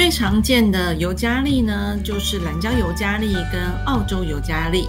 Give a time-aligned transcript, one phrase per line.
[0.00, 4.88] 最常见的尤加利呢，就是蓝椒尤加利跟澳洲尤加利。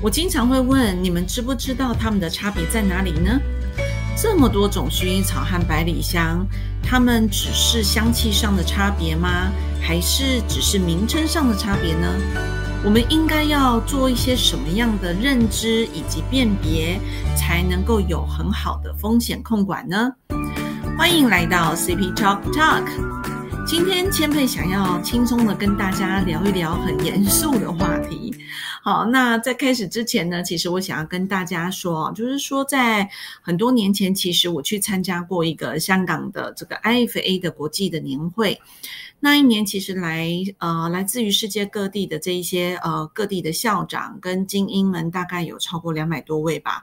[0.00, 3.38] 我经常会问你们，知不知道它们的差别在哪里呢？
[4.16, 6.46] 这么多种薰衣草和百里香，
[6.82, 9.52] 它们只是香气上的差别吗？
[9.82, 12.08] 还是只是名称上的差别呢？
[12.82, 16.98] 我们应该要做一些什么样的认知以及辨别，
[17.36, 20.10] 才能够有很好的风险控管呢？
[20.96, 23.41] 欢迎来到 CP Talk Talk。
[23.64, 28.34] 今天千佩想要轻松的跟大家聊一聊很严肃的话题。
[28.82, 33.08] 好，那在开始之前呢，其实我想要跟大家说，就是说在
[33.40, 38.60] 很多年前，其实我去参加过一个香港的这个 IFA 的国际的年会。
[39.24, 46.82] 那一年其实来呃来自于世界各地的这一些呃各地的校长跟精英们，大概有超过两百多位吧。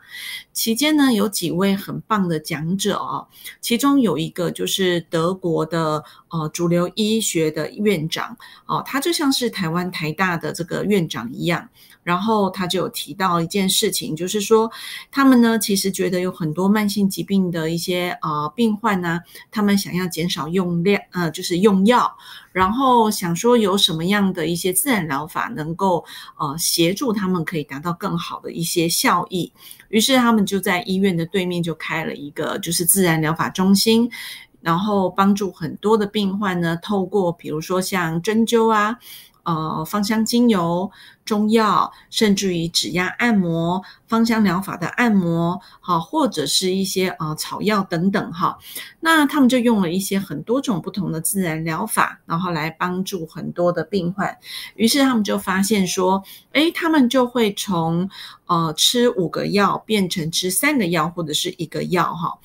[0.53, 3.27] 期间呢，有几位很棒的讲者哦，
[3.59, 11.70] 其中有一个就是德国的呃主流医学的院长哦，他就像是台湾台大的这个院长一样。
[12.01, 14.71] 然后他就有提到一件事情，就是说
[15.12, 19.20] 他们呢其实觉得有很多慢性疾病的一些呃病患呢，
[19.51, 22.12] 他们想要减少用量，呃，就是用药，
[22.51, 26.04] 然后想说有什么样的一些自然疗法能够
[26.39, 29.51] 呃协助他们可以达到更好的一些效益，
[29.89, 34.09] 于是他们就在医院的对面就开了一个就是自然疗法中心，
[34.62, 38.98] 然后帮助很多的病患呢，透过比如说像针灸啊。
[39.43, 40.91] 呃，芳香精油、
[41.26, 48.60] 中药，甚至于指压按摩、芳香疗法的按摩，好，或者是一些呃草药等等哈。
[48.99, 54.38] 那他们就用了一些很多种不同的自然疗法，然后来帮助很多的病患。
[54.76, 58.07] 于是他们就发现说，诶，他们就会从
[58.46, 62.38] 呃吃五个药变成吃三个药或者是一个药哈。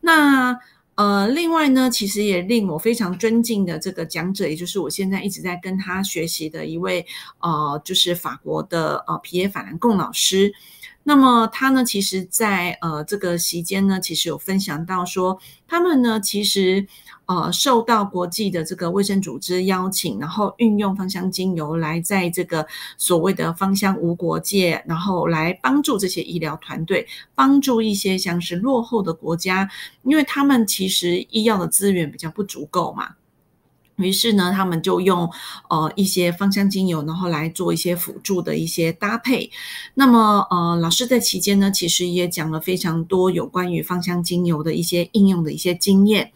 [0.00, 0.58] 那
[1.00, 7.06] 呃，另外呢，其实也令我非常尊敬的这个讲者，也就是我现在一直在跟他学习的一位，
[7.38, 10.52] 呃，就是法国的呃皮耶法兰贡老师。
[11.02, 16.86] 那么他呢，其实在呃这个期间呢，其实有分享到说，他们呢其实。
[17.30, 22.66] 呃，受到国际的这个卫生组织邀请，然后运用芳香精油来在这个
[22.98, 29.70] 所谓的芳香无国界，然后来帮助这些医疗团队，帮助一些像是落后的国家，
[30.02, 33.10] 因为他们其实医药的资源比较不足够嘛。
[34.00, 35.30] 于是呢，他们就用
[35.68, 39.50] 呃一些芳香精油，然后来做一些辅助的一些搭配。
[39.94, 46.32] 那么呃，老师在期间呢，其实也讲了非常多有关于芳香精油的一些应用的一些经验。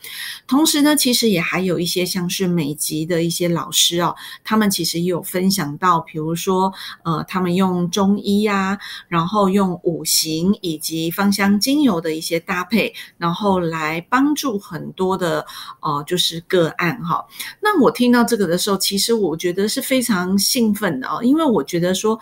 [0.47, 4.15] 同时呢，其实也还有一些像是美籍的一些老师哦，
[4.45, 6.73] 他们其实也有分享到，比如说
[7.05, 15.47] 呃，他们用中医呀，然后用五行以及芳香精油的一些搭配，然后来帮助很多的
[15.81, 17.25] 呃就是个案哈。
[17.61, 22.19] 那我听到这个的时候，其实我觉得是非常兴奋的哦，因为我觉得说，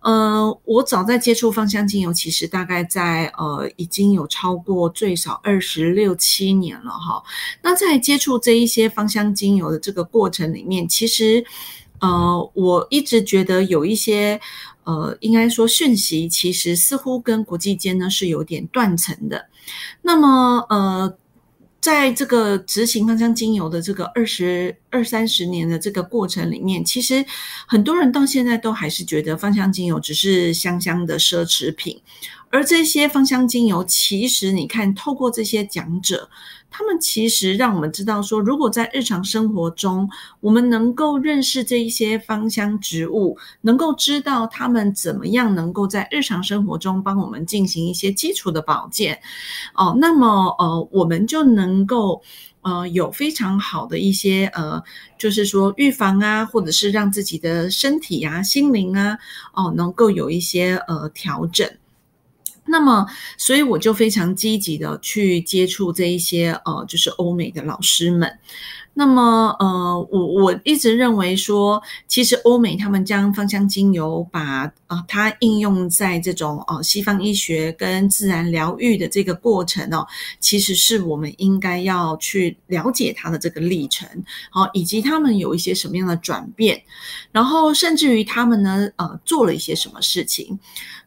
[0.00, 7.22] 呃，我早在接触芳香精油，其实大概在呃已经有超过最少二十六七年了哈。
[7.62, 11.44] 那在接触这一些芳香精油的这个过程里面，其实
[12.00, 14.40] 呃我一直觉得有一些
[14.84, 19.46] 呃应该说讯息，其实似乎跟国际间呢是有点断层的。
[20.02, 21.16] 那么呃。
[21.80, 27.24] 在这个执行芳香精油的这个二十二三十年的这个过程里面，其实
[27.66, 32.00] 很多人到现在都还是觉得芳香精油只是香香的奢侈品，
[32.50, 36.28] 而这些芳香精油，其实你看，透过这些讲者。
[36.70, 40.08] 他们其实让我们知道说，如果在日常生活中，
[40.40, 49.20] 我们能够认识这一些芳香植物，能够知道他们怎么样能够在日常生活中帮我们进行一些基础的保健，
[49.74, 52.22] 哦，那么呃，我们就能够
[52.62, 54.82] 呃有非常好的一些呃，
[55.18, 59.18] 就是说预防啊，或者是让自己的身体啊、心灵啊，
[59.54, 61.68] 哦，能够有一些呃调整。
[62.70, 68.38] 那么，所以我就非常积极的去接触这一些呃，就是欧美的老师们。
[68.92, 80.06] 那么，呃，我我一直认为说，其实欧美他们将芳香精油把啊它应用在这种呃西方医学跟自然疗愈的这个过程哦，
[80.40, 84.06] 其实是我们应该要去了解它的这个历程，
[84.50, 86.82] 好，以及他们有一些什么样的转变，
[87.30, 90.58] 然后甚至于他们呢，呃，做了一些什么事情。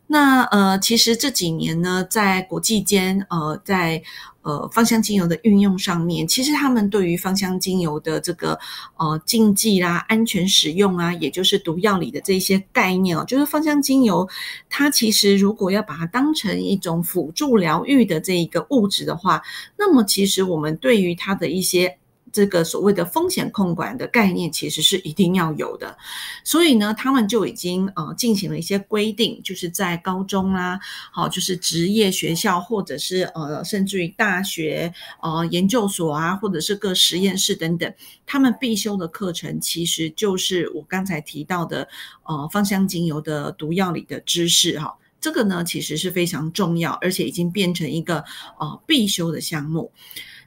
[0.08, 4.04] 那呃，其实这几年呢，在国际间，呃，在
[4.42, 8.60] 呃芳香精油的运用上面，其实他们对于芳香精油的这个
[8.98, 14.28] 呃禁忌啦、安全使用啊，也就是毒药里的这些概念哦，就是芳香精油，
[14.70, 19.42] 它其实如果要把它当成一种辅助疗愈的这一个物质的话，
[19.78, 21.98] 那么其实我们对于它的一些
[22.34, 25.96] 这个所谓的风险控管的概念，其实是一定要有的。
[26.44, 30.80] 所以呢，他们就已经呃进行了一些规定，就是在高中啦，
[31.12, 34.92] 好，就是职业学校或者是呃甚至于大学
[35.22, 37.94] 呃研究所啊，或者是各实验室等等，
[38.26, 41.88] 他们必修的课程其实就是我刚才提到的
[42.24, 44.98] 呃芳香精油的毒药里的知识哈。
[45.22, 48.26] 这个呢，其实是非常重要，而且已经变成一个
[48.60, 49.90] 呃必修的项目。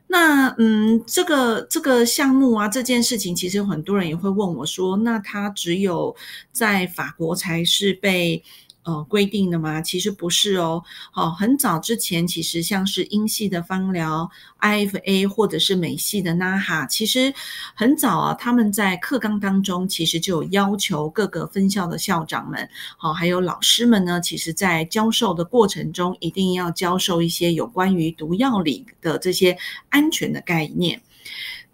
[0.09, 6.15] 那嗯，这个这个项目啊，这件事情，其实有很多人也会问我说，那它只有
[6.53, 8.43] 在法国才是被。
[8.87, 9.83] 呃，规定的吗？
[9.83, 10.81] 其实不是哦。
[11.11, 14.31] 好，很早之前，其实像是英系的芳疗
[14.61, 17.35] IFA 或者是美系的 NAHA，其实
[17.75, 31.03] 很早啊，他们在课纲当中其实就有要求各个分校的校长们，好，还有老师们呢，其实在教授的过程中，一定要教授一些有关于毒药理的这些安全的概念。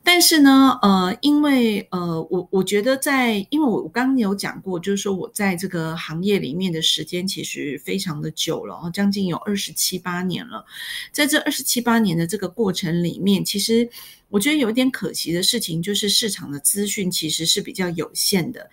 [0.04, 10.64] 但是呢，呃，因为呃，我我觉得在，因为我我刚刚有讲过，就是说我在这个行业里面的时间其实非常的久了，将近有二十七八年了。
[11.12, 13.88] 在这二十七八年的这个过程里面，其实
[14.28, 18.69] 我觉得有一点可惜的事情，就是市场的资讯其实是比较有限的。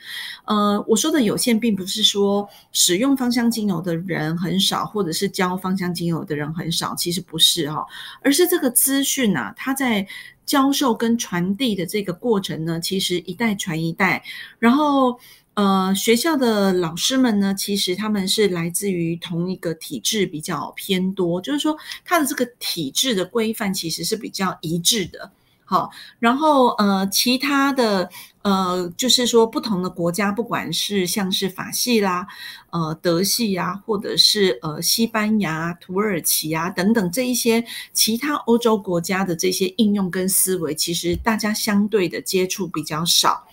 [0.46, 7.86] 呃，我说的有限，并不是说使用芳香精油的人很少，或者是教芳香精油的人很少，其实不是哈，
[8.24, 10.08] 而是这个资讯啊，它在。
[10.50, 14.24] 教授跟传递的这个过程呢，其实一代传一代，
[14.58, 15.20] 然后
[15.54, 25.32] 呃，学校的老师们呢，其实他们是来自于同一个体制比较偏多，就是说他的这个体制的规范其实是比较一致的。
[25.70, 28.10] 好，然后呃，其他的
[28.42, 32.26] 呃，就是说不同的国家，不管是像是法系啦、
[32.72, 37.64] 呃德系啊，或者是呃西班牙、土耳其啊等等这一些
[37.94, 43.46] 其他欧洲国家的这些应用跟思维，其实大家相对的接触比较少。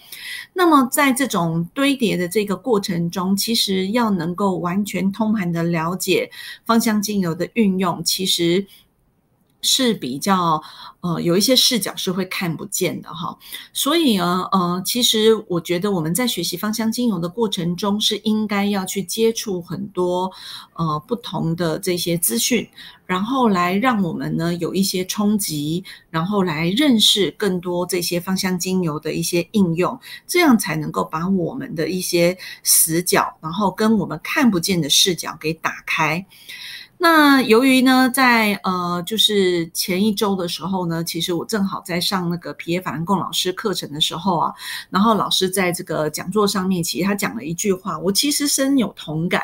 [0.54, 6.30] 那么在这种堆叠的这个过程中，其实要能够完全通盘的了解
[6.64, 8.66] 芳香精油的运用，其实。
[9.66, 10.62] 是比较
[11.00, 13.36] 呃有一些视角是会看不见的哈，
[13.72, 20.30] 所以呢呃其实我觉得我们在学习芳香精油的过程中是应该要去接触很多
[20.74, 22.68] 呃不同的这些资讯，
[23.04, 36.24] 然后来让我们呢有一些冲击，然后来认识更多这些芳香精油的一些应用，这样才能够把我们的一些死角，然后跟我们看不见的视角给打开。
[36.98, 44.54] 那由于呢，在呃，就是前一周的时候呢，其实我正好在上那个皮耶法兰贡老师课程的时候啊，
[44.90, 49.42] 然后老师在这个讲座上面，其实他讲了一句话，我其实深有同感。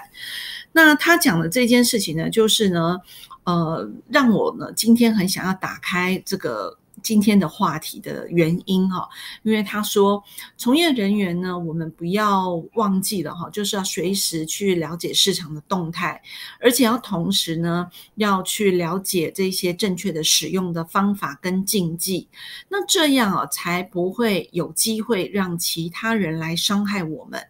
[0.72, 2.98] 那他讲的这件事情呢，就是呢，
[3.44, 6.78] 呃，让我呢今天很想要打开这个。
[7.02, 9.08] 今天的话题的原因哈，
[9.42, 10.22] 因为他说，
[10.56, 16.20] 从业人员呢，我们不要忘记了哈，就是要随时去了解市场的动态，
[16.60, 22.28] 而且要同时呢，要去了解这些正确的使用的方法跟禁忌，
[22.68, 27.42] 那这样啊，才不会有机会让其他人来伤害我们。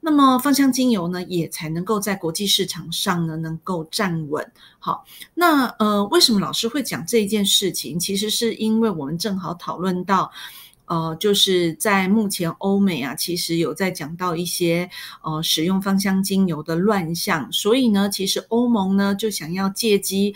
[0.00, 4.52] 那么芳香精油呢，也才能够在国际市场上呢，能够站稳。
[4.78, 5.04] 好，
[5.34, 7.98] 那呃，为什么老师会讲这一件事情？
[7.98, 10.30] 其实是因为我们正好讨论到，
[10.86, 14.88] 呃，就是在目前欧美啊，其实有在讲到一些
[15.22, 20.34] 呃使用芳香精油的乱象，所以呢，其实欧盟呢就想要借机。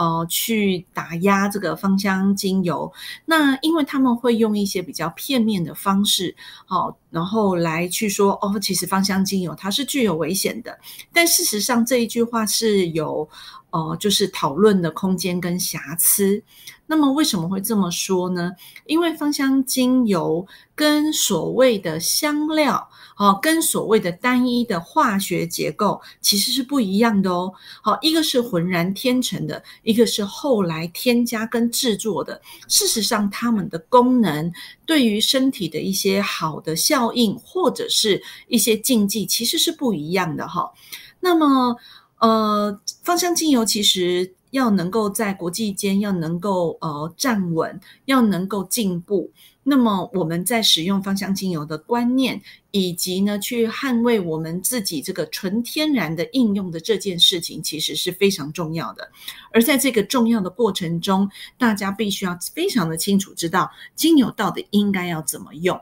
[0.00, 2.90] 呃，去打压这个芳香精油，
[3.26, 10.78] 那因为他们会用一些比较片面的方式，好，然后来去说，哦，其实芳香精油它是具有危险的，
[11.12, 13.28] 但事实上这一句话是有，
[13.68, 16.42] 呃，就是讨论的空间跟瑕疵。
[16.86, 18.50] 那么为什么会这么说呢？
[18.86, 22.89] 因为芳香精油跟所谓的香料，
[23.20, 27.52] 哦，跟所谓的单一的化学结构其实是不一样的哦。
[27.82, 32.40] 好，一个是浑然天成的，一个是后来添加跟制作的。
[32.66, 34.50] 事实上，它们的功能
[34.86, 40.72] 对于身体的一些好的效应，或者是一些禁忌，其实是不一样的哈。
[41.20, 41.76] 那么，
[42.20, 44.34] 呃，芳香精油其实。
[44.50, 49.30] 要能够在国际间要能够呃站稳，要能够进步，
[49.62, 52.40] 那么我们在使用芳香精油的观念，
[52.70, 59.10] 以及呢去捍卫我们自己这个纯天然的应用的这件事情，其实是非常重要的。
[59.52, 65.78] 而在这个重要的过程中，大家必须要非常的清楚知道精油到底应该要怎么用。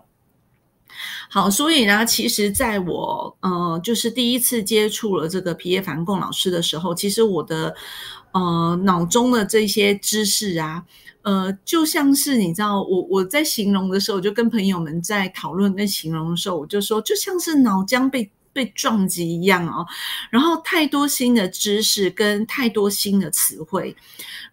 [1.31, 7.77] 好，所以呢，其实在我呃，就是第一次接触了这个皮耶凡贡老师的时候，其实我的
[8.33, 10.85] 呃脑中的这些知识啊，
[11.29, 19.87] 呃，就像是你知道，我我在形容的时候，就跟朋友们在讨论跟形容的时候，我就说，就像是脑浆被被撞击一样哦，
[20.31, 23.95] 然后太多新的知识跟太多新的词汇，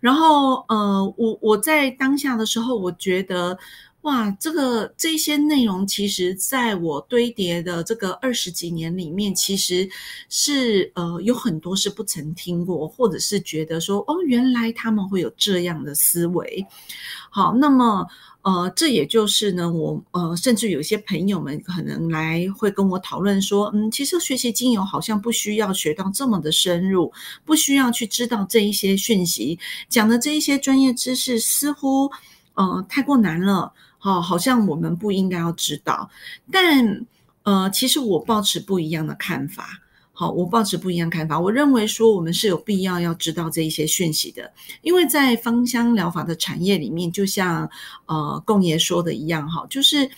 [0.02, 3.58] 然后呃，我我在当下的时候，我觉得。
[4.06, 9.90] 哇，这个这些内容，其实在我堆叠的这个二十几年里面，其实
[10.30, 16.68] 是呃有很多是不曾听过，或者是觉得说哦，原来他们会有这样的思维。
[17.32, 18.06] 好，那么
[18.44, 27.12] 呃，这也就是呢，我呃，甚至有些朋友们可能来会跟我讨论说，嗯，其实学习精油好像不需要学到这么的深入，
[27.44, 29.58] 不需要去知道这一些讯息，
[29.90, 32.12] 讲的这一些专业知识似乎
[32.54, 33.74] 呃太过难了。
[34.06, 36.10] 哦，好像我们不应该要知道，
[36.52, 37.06] 但
[37.42, 39.82] 呃，其实我抱持不一样的看法。
[40.14, 41.40] 好，我抱持不一样看法。
[41.40, 47.68] 我认为说，我们是有必要要知道这一些讯息的，因为在芳香疗法的产业里面，就像
[48.06, 50.10] 呃贡爷说的一样，哈，就是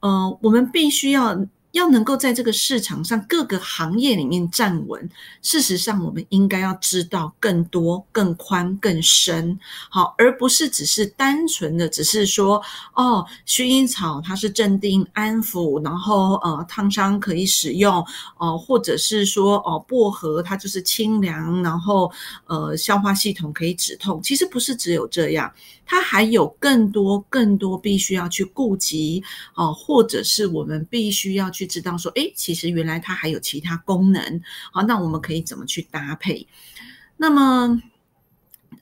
[0.00, 1.46] 呃，我们必须要。
[1.74, 5.10] 要能够在这个市场上各个行业里面站稳，
[5.42, 9.58] 事实上我们应该要知道更多、更宽、更深，
[9.90, 12.62] 好，而不是只是单纯的只是说
[12.94, 18.04] 哦，薰衣草它是镇定安抚，然后呃烫伤可以使用，
[18.38, 22.10] 哦，或者是说哦薄荷它就是清凉，然后
[22.46, 25.52] 呃消化系统可以止痛，其实不是只有这样。
[25.86, 29.22] 它还有更多、更多必须要去顾及
[29.54, 34.40] 哦，或者是我们必须要去知道说，哎，其实原来它还有其他功能，
[34.72, 36.46] 好，那我们可以怎么去搭配？
[37.16, 37.82] 那么。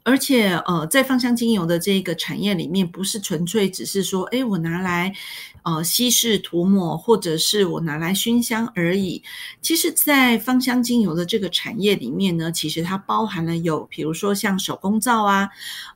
[0.04, 5.14] 而且，呃，在芳香精油的这个产业里面，不是纯粹只是说，哎，我拿来，
[5.62, 9.22] 呃，稀释涂抹，或者是我拿来熏香而已。
[9.60, 15.48] 其实，在芳香精油的这个产业里面呢，其实它包含了有，比如说像手工皂啊，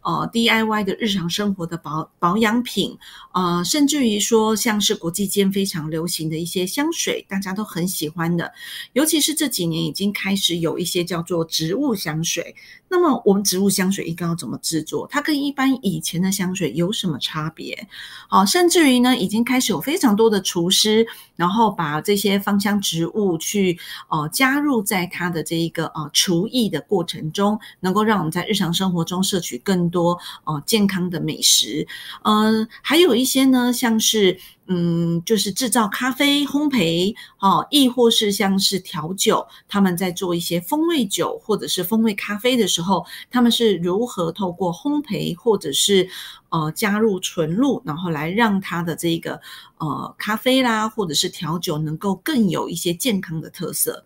[0.03, 2.97] 呃，DIY 的日常生活的保保养品，
[3.35, 8.53] 呃，甚至于说像是国际间非常流行的一些香水，大家都很喜欢的，
[8.93, 12.55] 尤其是这几年已经开始有一些叫做植物香水。
[12.89, 15.07] 那么，我们植物香水应该要怎么制作？
[15.11, 17.89] 它跟一般以前的香水有什么差别？
[18.29, 23.79] 好，甚至于呢，已经开始有非常多的厨师，然后把这些芳香植物去
[24.09, 31.87] 呃加入在它的这一个呃厨艺的过程中，能够让我们在日常生活中摄取更多呃健康的美食。
[32.23, 34.39] 嗯，还有一些呢，像是。
[34.69, 46.09] 嗯，就是制造咖啡、烘焙，哦，亦或是像是调酒，他们在做一些风味酒或者是风味咖啡的时候，他们是如何透过烘焙或者是
[46.49, 49.41] 呃加入纯露，然后来让它的这个
[49.79, 54.05] 呃咖啡啦，或者是调酒能够更有一些健康的特色。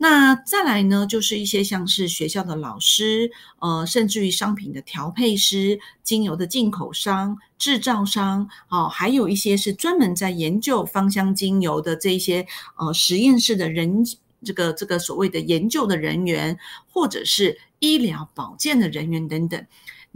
[0.00, 14.04] 那再来呢，就是一些像是学校的老师，呃，甚至于商品的调配师、精油的进口商、制造商，哦，还有一些是专门在研究芳香精油的这些呃实验室的人，
[14.44, 16.56] 这个这个所谓的研究的人员，
[16.92, 19.66] 或者是医疗保健的人员等等。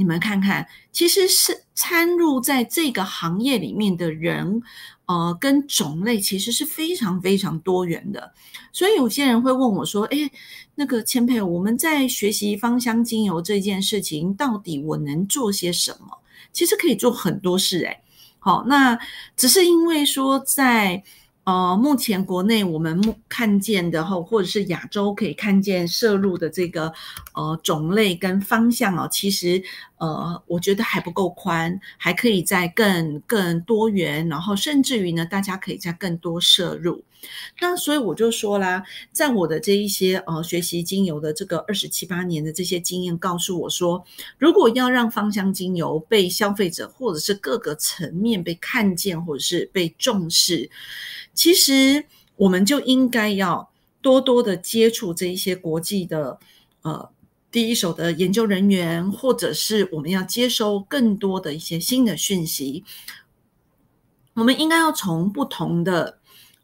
[0.02, 4.60] 你们看看，其实是参入在这个行业里面的人，
[5.06, 8.32] 呃，跟种类其实是非常非常多元的。
[8.72, 10.28] 所以有些人会问我说：“哎，
[10.74, 16.18] 那个千佩，我们在学习芳香精油这件事情，到底我能做些什么？”
[16.52, 18.02] 其实可以做很多事，哎，
[18.40, 18.98] 好，那
[19.36, 21.04] 只是因为说在。
[21.44, 26.92] 呃，目前国内我们目看见的后，或者是亚洲可以看见摄入的这个
[27.34, 29.60] 呃种类跟方向哦，其实
[30.02, 37.04] 呃，我觉得还不够宽，还可以在更更多元，然后甚至于呢，大家可以再更多摄入。
[37.60, 38.82] 那所以我就说啦，
[39.12, 44.04] 在我的这一些呃学习精油的这个二十七八年的这些经验，告诉我说，
[44.38, 50.68] 如果要让芳香精油被消费者或者是各个层面被看见，或者是被重视。
[51.32, 52.04] 其实，
[52.34, 56.40] 我们就应该要多多的接触这一些国际的
[56.82, 57.08] 呃
[57.52, 62.82] 第一手的研究人员，或者是我们要接收更多的一些新的讯息。
[64.32, 66.18] 我们应该要从不同的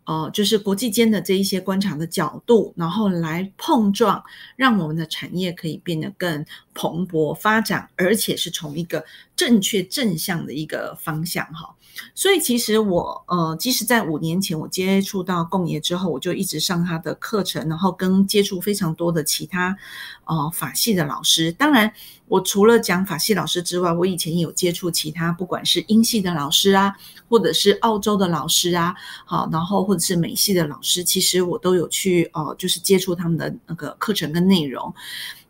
[0.09, 4.25] 呃，就是国际间的这一些观察的角度，然后来碰撞，
[4.57, 9.05] 让我们的产业可以变得更蓬勃发展，而且是从一个
[9.37, 11.75] 正确正向的一个方向哈。
[12.15, 19.77] 所以其实我呃，即使在五年前我接触到共爷之后，我就一直上他的课程，然后跟接触非常多的其他
[20.25, 21.53] 呃法系的老师。
[21.53, 21.93] 当然，
[22.29, 26.95] 我除了讲法系老师之外，我以前有接触其他，不管是英系的老师啊，
[27.29, 28.95] 或者是澳洲的老师啊，
[29.25, 34.95] 好，然后或者是美系的老师，其实我都有去呃，就是接触他们的那个课程跟内容。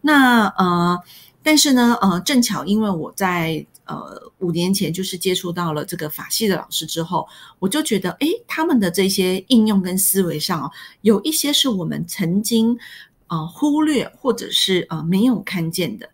[0.01, 0.99] 那呃，
[1.43, 3.67] 但是呢，呃，正巧因为我在。
[3.89, 7.27] 呃，五年前就是接触到了这个法系的老师之后，
[7.59, 10.71] 我就觉得，诶，他们的这些应用跟思维上哦，
[11.01, 12.79] 有一些是我们曾经
[13.29, 16.07] 呃忽略或者是呃没有看见的。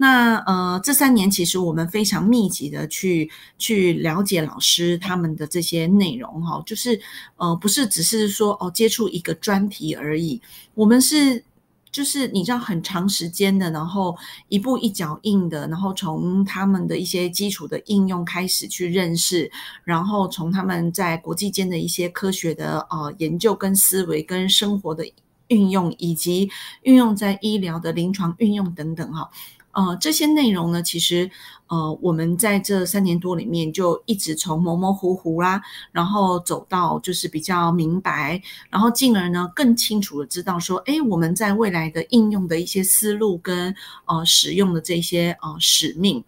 [0.00, 6.98] 那呃，这三年其实我们非常密集的去去了解老师他们的这些内容哈，就是
[7.36, 10.40] 呃不是只是说哦接触一个专题而已，
[10.74, 11.44] 我们是。
[11.92, 14.16] 就是你知道很长时间的，然后
[14.48, 19.50] 一步一脚印的，然后从他们的一些基础的应用开始去认识，
[19.82, 25.04] 然后从他们在国际间的一些科学的呃研究跟思维跟生活的
[25.48, 26.48] 运用，以及
[26.82, 29.28] 运用在医疗的临床运用等等哈。
[29.72, 31.30] 呃，这些内容呢，其实
[31.68, 35.62] 呃，我们在这三年多里面就一直从模模糊糊啦，
[35.92, 43.74] 然后走到就是比较明白，然后进而呢更清楚的知道说，哎，我们在未来的应用的一些思路跟
[44.06, 46.24] 呃使用的这些呃使命。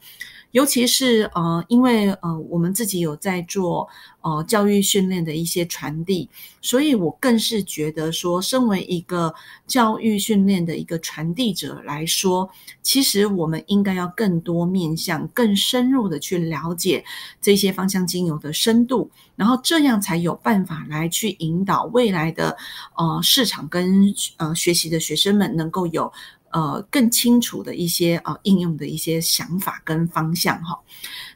[0.53, 3.89] 尤其是呃，因为呃，我们自己有在做
[4.21, 6.29] 呃教育训练的一些传递，
[6.61, 9.35] 所以我更是觉得说，身为一个
[9.67, 12.49] 教育训练的一个传递者来说，
[12.83, 17.03] 其实我们应该要更多面向、更深入的去了解
[17.41, 22.57] 这些芳香精油的深度，然后这样才有办法来去引导未来的
[22.97, 26.13] 呃市场跟呃学习的学生们能够有。
[26.53, 30.79] 呃，更清楚的一些呃应用的一些想法跟方向哈，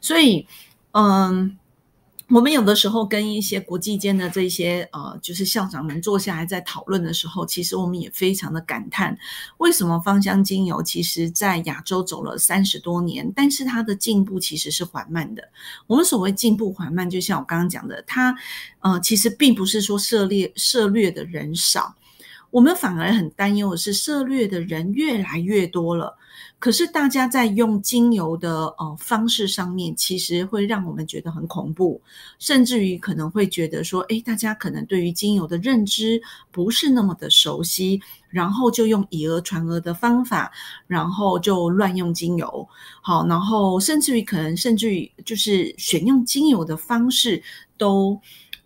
[0.00, 0.46] 所以
[0.92, 1.58] 嗯，
[2.28, 9.16] 我们有的时候跟一些国际间的这些呃，就是校长们坐下来在讨论的时候，其实我们也非常的感叹，
[9.58, 15.42] 为什么芳香精油其实在亚洲走了三十多年，但是它的进步其实是缓慢的。
[15.86, 18.36] 我们所谓进步缓慢，就像我刚刚讲的，它
[18.80, 21.94] 呃，其实并不是说涉猎涉猎的人少。
[22.56, 26.16] 我们反而很担忧的是，涉猎的人越来越多了，
[26.58, 32.00] 可是大家在用精油的呃方式上面，其实会让我们觉得很恐怖，
[32.38, 36.18] 甚至于可能会觉得说，诶，大家可能对于精油的认知
[36.50, 38.00] 不是那么的熟悉，
[38.30, 40.50] 然后就用以讹传讹的方法，
[40.86, 42.66] 然后就乱用精油，
[43.02, 47.42] 好，然后甚至于可能甚至于就是选用精油的方式
[47.76, 48.18] 都，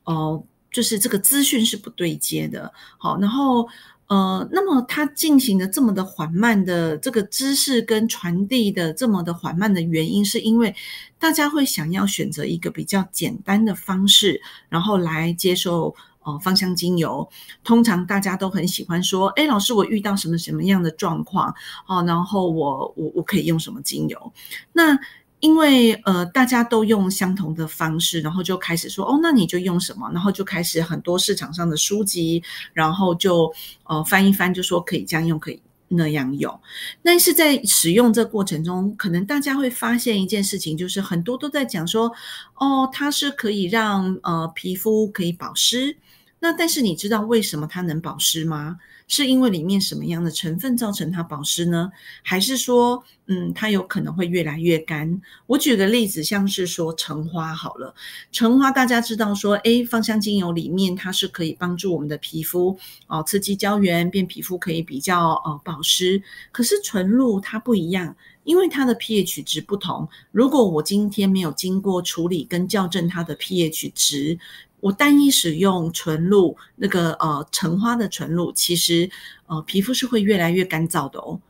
[0.05, 0.41] 呃。
[0.73, 3.69] 就是这个资讯是不对接的，好，然后
[4.07, 10.75] 呃，那么它进行的这么的缓慢的这个知识跟传递的这么的缓慢的原因，是因为
[11.19, 17.29] 大家会想要选择一个比较简单的方式，然后来接受呃芳香精油。
[17.63, 21.55] 通常大家都很喜欢说，哎，老师，我遇到什么什么样的状况，
[21.87, 24.33] 哦，然后我我我可以用什么精油？
[24.73, 24.99] 那
[25.41, 30.11] 因为呃，大家都用相同的方式，然后就开始说哦，那你就用什么？
[30.13, 32.43] 然后就开始很多市场上的书籍，
[32.75, 33.51] 然后就
[33.85, 36.61] 呃翻一翻，就说可以这样用，可以那样用。
[37.03, 42.13] 但是在使用这过程中，可能大家会发现一件事情，就是很多都在讲说
[42.57, 45.97] 哦，它是可以让呃皮肤可以保湿。
[46.39, 48.79] 那但是你知道为什么它能保湿吗？
[49.11, 51.91] 是因为里面什么样的成分造成它保湿呢？
[52.23, 55.21] 还是说，嗯，它有可能会越来越干？
[55.49, 57.93] 我举个例子，像是说橙花好了，
[58.31, 66.23] 橙花大家知道说，诶，芳香精油里面它是可以帮助我们的皮肤哦，刺激胶原，变皮肤可以比较呃保湿。
[66.53, 70.09] 可是纯露它不一样，因为它的 pH 值不同。
[70.31, 74.39] 如果我今天没有经过处理跟校正它的 pH 值。
[74.81, 79.11] 我单一使用纯露，那个呃橙花的纯露，其实
[79.47, 81.41] 呃皮肤是会越来越干燥的哦。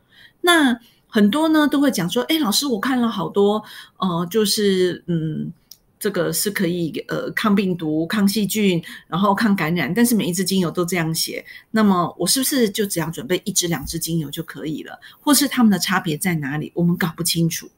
[0.41, 3.63] 那很多呢都会讲说，哎，老师，我看了好多，
[3.97, 5.51] 呃，就是嗯，
[5.99, 14.99] 这个是可以呃抗病毒、抗细菌，然后抗感染，但是每一支精油都这样写，那么我是不是就只要准备一支、两支精油就可以了？
[15.19, 16.71] 或是它们的差别在哪里？
[16.75, 17.69] 我们搞不清楚。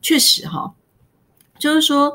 [0.00, 0.74] 确实哈，
[1.58, 2.14] 就是说。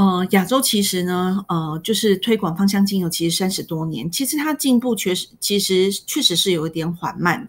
[0.00, 7.46] 呃，亚洲其实呢，呃，就是推广芳香精油，其实三十多年，其实它进步确实，其实确实是有一点缓慢。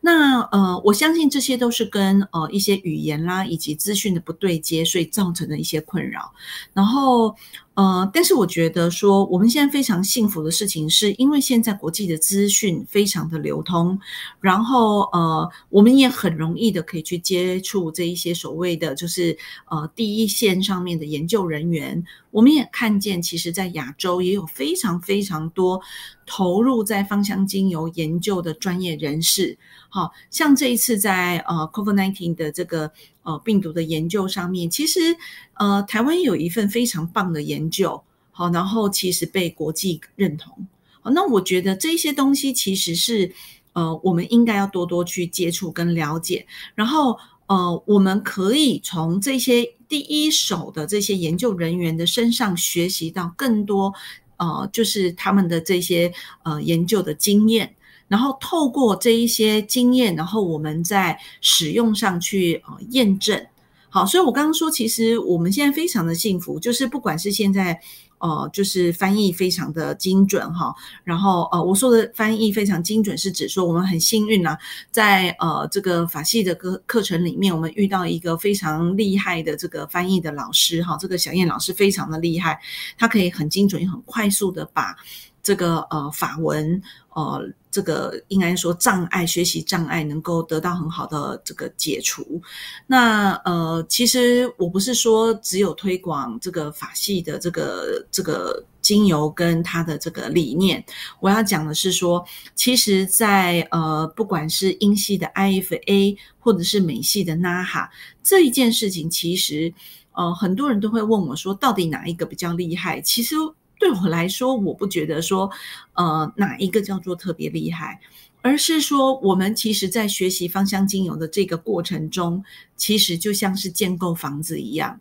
[0.00, 6.32] 那呃，我相信这些都是跟呃一些语言啦，以及资讯的不对接，所以造成的一些困扰。
[6.72, 7.36] 然后。
[7.74, 13.98] 呃，但是我觉得说，我们现在非常幸福的事情，是因为现在国际的资讯非常的流通，
[14.40, 19.38] 然后呃，我们也很容易的可以去接触这一些所谓的就是
[19.70, 25.80] 呃第一线上面的研究人员，我们也看见，其实，在亚洲也有非常非常多
[26.26, 29.56] 投入在芳香精油研究的专业人士。
[29.92, 35.16] 好像这一次在呃 COVID-19 的这个呃病毒的研究上面，其实
[35.54, 40.66] 呃台湾有一份非常棒的研究，好，然后其实被国际认同。
[41.00, 43.32] 好，那我觉得这些东西其实是
[43.72, 49.74] 呃我们应该要多多去接触跟了解，然后呃我们可以从这些。
[49.90, 53.92] 第一手的这些研究人员的身上学习到更多，
[54.36, 56.12] 呃，就是他们的这些
[56.44, 57.74] 呃研究的经验，
[58.10, 63.46] 然后透过这一些经验，然后我们在使用上去呃验证。
[63.88, 67.80] 好，所以我刚刚说，其实我们现在非常的幸福，就是不管是现在。
[68.22, 74.54] 呃，就是翻译非常的精准哈，然后呃，我说的翻译非常精准，是指说我们很幸运呢，
[74.90, 82.60] 在呃这个法系的课课程里面，我们遇到一个非常厉害的这个翻译的老师哈，这个小燕老师非常的厉害，
[82.98, 84.94] 他可以很精准、很快速的把
[85.42, 87.50] 这个呃法文呃。
[87.72, 92.42] 这个应该说障碍学习障碍能够得到很好的这个解除。
[92.88, 100.84] 那呃，其实我不是说只有推广这个法系的这个这个精油跟它的这个理念，
[101.20, 102.26] 我要讲的是说，
[102.56, 107.88] 其实，在呃不管是英系的 IFA 或者是美系的 NAHA
[108.20, 109.72] 这一件事情，其实
[110.10, 113.00] 呃很多人都会问我说，到底哪一个比较厉害？
[113.00, 113.36] 其实。
[113.80, 115.50] 对我来说，我不觉得说，
[115.94, 117.98] 呃，哪一个叫做特别厉害，
[118.42, 122.44] 而是说，我们其实在学习芳香精油的这个过程中，
[122.76, 125.00] 其实就像是建构房子一样。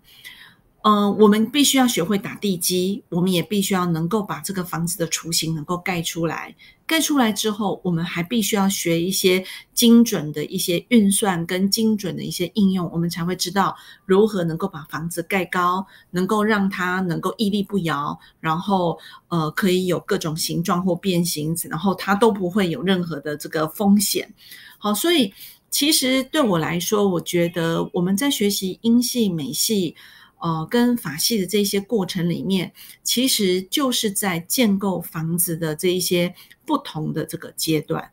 [0.82, 6.56] 嗯，我们必须要学会打地基，我们也必须要能够把这个房子的雏形能够盖出来。
[6.88, 24.34] 盖出来之后，我们还必须要学一些精准的一些运算跟精准的一些应用，我们才会知道如何能够把房子盖高，能够让它能够屹立不摇，然后呃可以有各种形状或变形，然后它都不会有任何的这个风险。
[24.78, 25.34] 好，所以
[25.70, 29.98] 其实对我来说，我觉得我们在学习英系、美系。
[30.40, 32.74] 呃，跟法系的这些过程里面，
[33.04, 36.34] 其实就是在建构房子的这一些
[36.66, 38.12] 不同的这个阶段。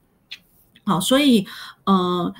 [0.84, 1.46] 好，所以
[1.84, 2.34] 呃，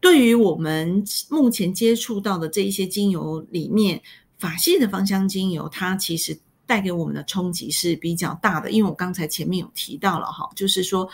[0.00, 4.02] 对于我们目前接触到的这一些精油里面，
[4.38, 6.38] 法系的芳香精油，它其实。
[6.68, 11.08] 带给我们的冲击是比较大的，因为我刚才前面有提到了哈，就是说，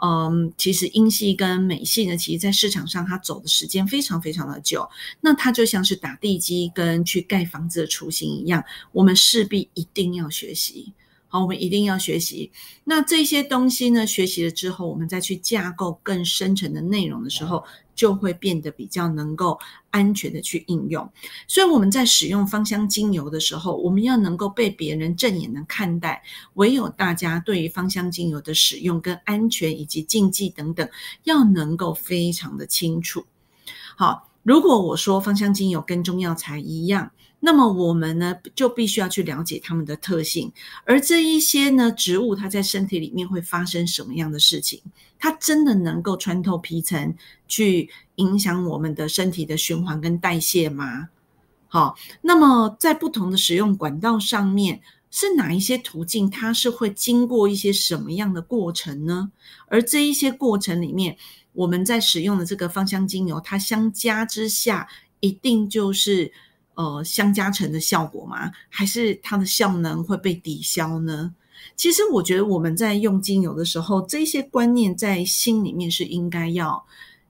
[0.00, 4.88] 嗯，其实英系跟美系呢，其实在市场上它走的时间非常非常的久，
[5.20, 10.92] 那它就像是打地基跟去盖房子的雏形一样，我们势必一定要学习。
[11.32, 12.52] 好，我们一定要学习。
[12.84, 14.06] 那这些东西呢？
[14.06, 17.64] 学习了之后，我们再去架构更深层的内容的时候，
[17.94, 21.10] 就会变得比较能够安全的去应用。
[21.48, 26.22] 所以我们在使用芳香精油的时候，我们要能够被别人正眼的看待。
[26.52, 30.86] 唯有大家对于芳香精油的使用跟安全以及禁忌等等，
[31.24, 33.24] 要能够非常的清楚。
[33.96, 37.10] 好，如果我说芳香精油跟中药材一样。
[37.44, 40.52] 那么我们呢，就必须要去了解它们的特性，
[40.84, 44.80] 而这一些呢，植物它在身体里面会发生什么样的事情？
[45.18, 47.12] 它真的能够穿透皮层
[47.48, 51.08] 去影响我们的身体的循环跟代谢吗？
[51.66, 56.30] 好，那么在不同的使用管道上面，是哪一些途径？
[56.30, 59.32] 它是会经过一些什么样的过程呢？
[59.66, 61.16] 而这一些过程里面，
[61.54, 64.86] 我们在使用的这个芳香精油，它相加之下，
[65.18, 66.32] 一定就是。
[66.74, 68.50] 呃，相加成的效果吗？
[68.68, 71.34] 还是它的效能会被抵消呢？
[71.76, 76.84] 其实我觉得我们在用精油的时候，这些观念在心里面是应该要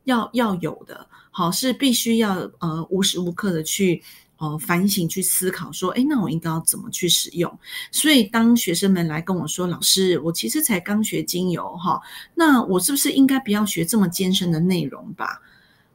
[0.05, 1.07] 要要有的。
[1.31, 4.02] 好，是必须要呃无时无刻的去
[4.38, 7.59] 呃反省、去思考，说，哎，那我应该要怎么去使用？
[7.90, 12.00] 所以当学生们来跟我说，老师，我其实才刚学精油哈，
[12.35, 15.40] 那我是不是应该不要学这么艰深的内容吧？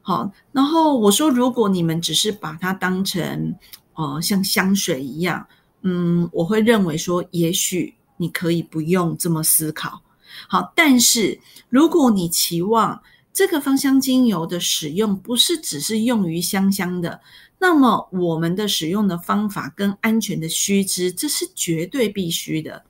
[0.08, 3.54] 好，然后我说，如果你们只是把它当成，
[3.96, 5.46] 呃，像香水一样，
[5.82, 10.02] 嗯，我会认为说，也许你可以不用这么思考。
[10.48, 17.20] 好，但是如果你期望这个芳香精油的使用不是只是用于香香的，
[17.60, 22.86] 那么我们的使用的方法跟安全的须知，这是绝对必须的。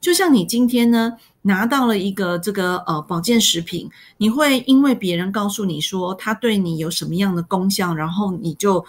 [0.00, 1.14] 就像你今天呢？
[1.42, 8.84] 拿到了一个这个呃保健食品，你会因为别人告诉你说它对你有什么样的功效，然后你就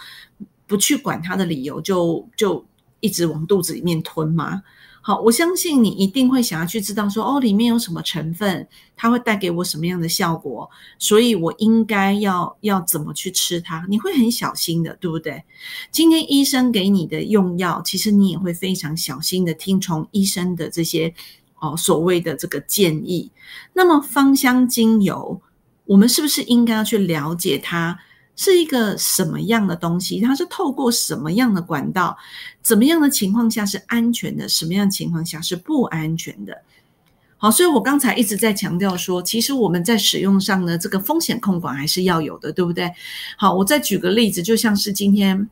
[0.66, 2.64] 不去管它的理由，就就
[2.98, 4.64] 一直往肚子里面吞吗？
[5.08, 10.68] 好，我相信你一定会想要去知道说，哦，里面有什么成分，它会带给我什么样的效果，
[10.98, 13.86] 所以我应该要要怎么去吃它？
[13.88, 15.42] 你会很小心的，对不对？
[15.90, 21.14] 今天医生给你的用药，其实你也会非常小心的听从医生的这些
[21.58, 23.30] 哦所谓的这个建议。
[23.72, 25.40] 那么芳香精油，
[25.86, 27.98] 我们是不是应该要去了解它？
[28.38, 30.20] 是一个什么样的东西？
[30.20, 32.16] 它是透过什么样的管道？
[32.62, 34.48] 怎么样的情况下是安全的？
[34.48, 36.56] 什么样情况下是不安全的？
[37.36, 42.92] 好，所以我刚才一直在强调说，其实我们在使用上呢，这个风险控管还是要有的，对不对？
[43.36, 45.50] 好，我再举个例子，就像是今天，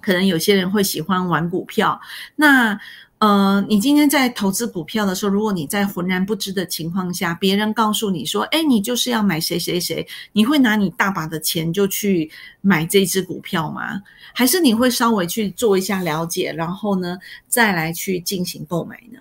[0.00, 2.00] 可能有些人会喜欢玩股票，
[2.36, 2.80] 那。
[3.20, 12.30] 呃，你今天在投资股票的时候，如果你在浑然不知的情况下，别人告诉你说：“哎，你就是要买谁谁谁”，你会拿你大把的钱就去
[12.62, 14.02] 买这只股票吗？
[14.32, 19.20] 还是你会稍微去做一下了解，然后呢，再来去进行购买呢？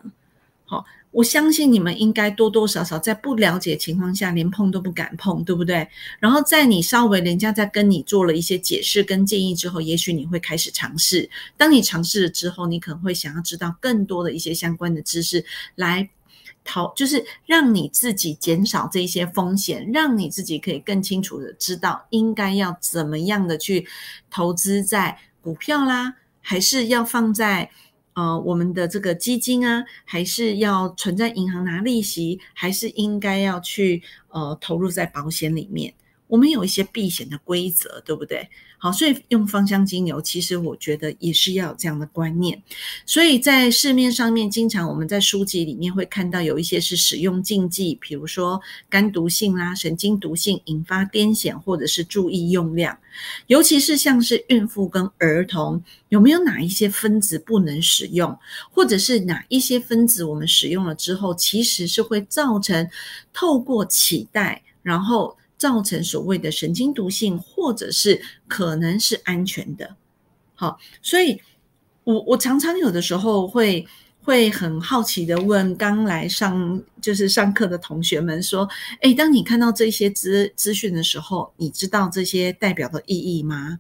[0.66, 0.86] 好。
[1.12, 5.88] 我相信你们应该多多少少在不了解情况下，连碰都不敢碰，对不对？
[6.20, 11.28] 然后在你稍微人家在跟你做了一些解释跟建议之后，也许你会开始尝试。
[11.58, 15.44] 当你尝试了之后，你可能会想要知道更多的一些相关的知识，
[15.74, 16.08] 来
[16.64, 23.88] 逃，就是让你自己减少这些风险，让你自己可以更清楚的知道应该要怎么样的去
[24.30, 27.72] 投资在股票啦，还是要放在。
[28.14, 35.94] 呃，我们的这个基金啊，还是要存在银行拿利息，还是应该要去呃投入在保险里面？
[36.30, 38.48] 我们有一些避险的规则，对不对？
[38.78, 42.64] 好，所以用芳香精油，其实我觉得也是要有这样的观念。
[43.06, 52.98] 所以在市面上面，经常我们在书籍里面会看到有一些是使用禁忌，比如说肝毒性啦、神经毒性、引发癫痫，或者是注意用量。
[53.48, 58.38] 尤其是像是孕妇跟儿童，有没有哪一些分子不能使用，
[58.72, 62.90] 或者是哪一些分子我们使用了之后，其实是会造成
[63.34, 65.36] 透过脐带，然后。
[65.60, 69.96] 造成所谓的神经毒性，或者是可能是安全的。
[70.56, 71.40] 好，所以
[72.06, 73.86] 我我常常有的时候会
[74.24, 78.68] 会很好奇的问刚来上就是上课的同学们说
[79.02, 83.80] ：“诶，当你看到这些资资讯的时候，你知道这些代表的意义吗？”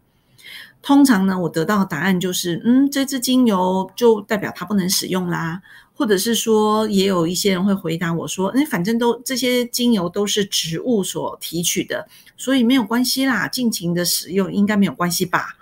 [0.82, 5.62] 通常呢，我得到的答案就是：“嗯，这支精油就代表它不能使用啦。”
[6.00, 12.08] 或者是说，也有一些人会回答我说：“哎，反正都这些精油都是植物所提取的，
[12.38, 15.58] 所以没有关系啦，尽情的使用应该没有关系吧？”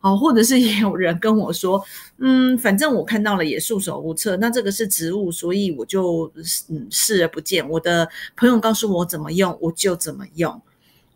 [0.00, 1.84] 哦，或者是也有人跟我说
[2.16, 6.32] ：“嗯，反正我看到了也束手无策，那这个是植物，所以我就
[6.70, 7.68] 嗯视而不见。
[7.68, 10.62] 我的朋友告诉我怎么用，我就怎么用。”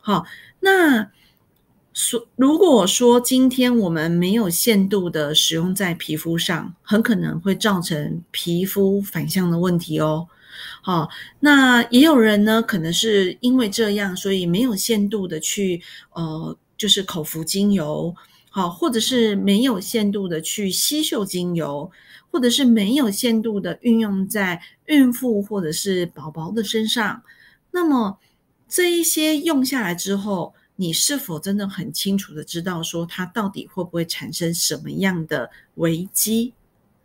[0.01, 0.27] 好，
[0.61, 1.11] 那。
[1.96, 10.28] 说，如果说今天我们没有限度的使用在皮肤上，很可能会造成皮肤反向的问题哦。
[10.82, 11.09] 好，
[11.40, 15.80] 那也有人呢，可能是因为这样，所以没有限度的去
[16.12, 18.14] 呃，就是口服精油，
[18.50, 21.90] 好，或者是没有限度的去吸嗅精油，
[22.30, 27.22] 或者是没有限度的运用在孕妇或者是宝宝的身上。
[27.70, 28.18] 那么
[28.68, 36.53] 这一些用下来之后，你是否真的很清楚的知道说它到底会不会产生什么样的危机？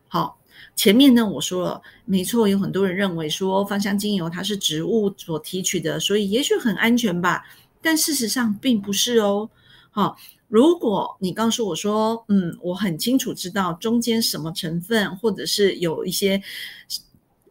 [0.07, 0.39] 好，
[0.75, 7.45] 前面呢我说了，没错，有很多人认为说芳香精油它是植物所提取的，所以也许很安全吧。
[7.81, 9.49] 但事实上并不是哦。
[9.89, 16.41] 好，如果你告诉我说，嗯，我很清楚知道中间什么成分，或者是有一些。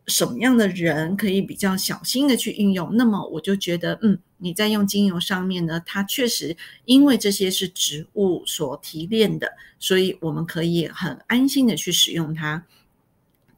[0.06, 2.96] 什么样的人可以比较小心的去运用？
[2.96, 12.64] 那么我就觉得，嗯，你在用精油上面呢，它确实因为这些是植物所提炼的，所以我们可以很安心的去使用它。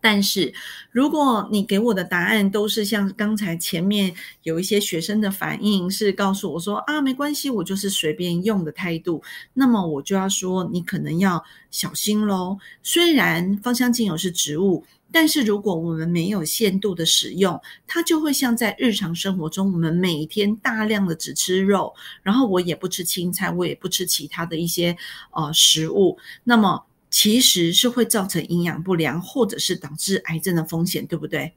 [0.01, 0.53] 但是，
[0.91, 9.23] 如果你给我的答案都是像刚才前面有一些学生的反应是告诉我说啊，没关系，我就是随便用的态度，
[9.55, 12.59] 那么我就要说，你可能要小心喽。
[12.83, 14.85] 虽然芳香精油是植物。
[15.13, 24.97] 但是如果我们没有限度的使用，它就会像在日常生活中，我们每天大量的只吃肉，然后我也不吃青菜，我也不吃其他的一些
[25.33, 31.53] 呃食物，那么其实是会造成营养不良，或者是导致癌症的风险，对不对？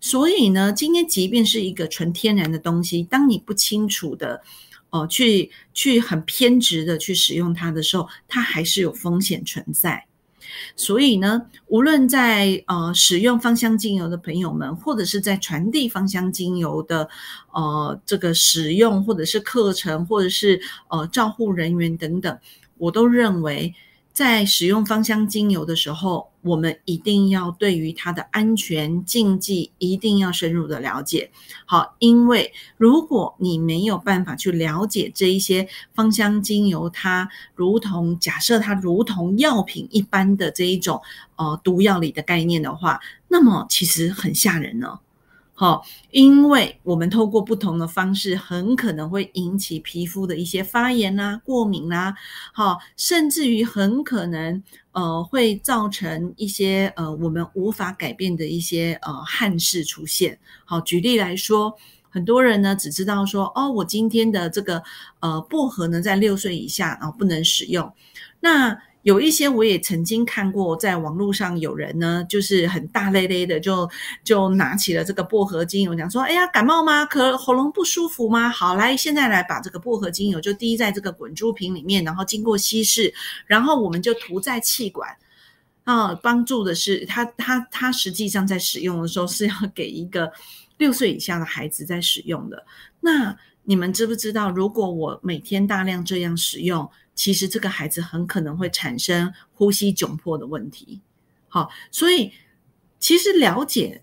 [0.00, 4.42] 所以呢，今天即便是一个纯天然的东西，当你不清楚的
[4.90, 10.06] 哦，去去很偏执的去使用它的时候，它还是有风险存在。
[10.76, 17.08] 所以呢，无论在呃使用芳香精油的朋友们，或者是在传递芳香精油的
[17.52, 22.38] 呃这个使用，或者是课程，或者是呃照护人员等等，
[22.78, 23.74] 我都认为
[24.16, 31.30] 在使用芳香精油的时候，我们一定要对于它的安全禁忌一定要深入的了解。
[31.66, 41.02] 好，因为如果你没有办法去了解这一些芳香精油，它如同假设它如同药品一般的这一种
[41.36, 42.98] 呃毒药里的概念的话，
[43.28, 44.98] 那么其实很吓人呢。
[45.58, 52.14] 好，因为我们透过不同的方式，很可能会引起皮肤的一些发炎啦、过敏啦，
[52.52, 60.38] 好，甚至于很可能呃会造成一些呃我们无法改变的一些呃憾事出现。
[60.66, 61.74] 好，举例来说，
[62.10, 64.82] 很多人呢只知道说，哦，我今天的这个
[65.20, 67.90] 呃薄荷呢在六岁以下啊不能使用，
[68.40, 68.78] 那。
[69.06, 73.88] 有一些我也曾经看过，在网络上有人呢，就是很大咧咧的，就
[74.24, 77.04] 就拿起了这个薄荷精油，讲说：“哎呀，感冒吗？
[77.04, 78.48] 可喉咙不舒服吗？
[78.48, 83.14] 好，来，现在来把这个薄荷精油就滴在这个滚珠瓶里面，然后经过稀释，
[83.46, 85.08] 然后我们就涂在气管
[85.84, 90.32] 啊，帮助的是他他他实际上在使用的时候是要给一个
[90.78, 92.66] 六岁以下的孩子在使用的。
[92.98, 96.90] 那你们知不知道，如果我每天大量这样使用？
[97.16, 101.00] 其实这个孩子很可能会产生呼吸窘迫的问题。
[101.48, 102.32] 好，所以
[103.00, 104.02] 其实了解，